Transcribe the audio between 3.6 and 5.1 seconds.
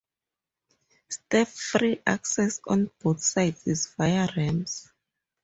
is via ramps.